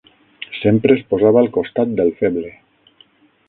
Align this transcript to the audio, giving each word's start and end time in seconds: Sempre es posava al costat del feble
Sempre 0.61 0.95
es 0.99 1.03
posava 1.11 1.41
al 1.43 1.51
costat 1.59 1.95
del 2.01 2.13
feble 2.23 2.53